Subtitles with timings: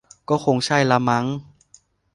[0.29, 1.25] ก็คงใช่ละมั้ง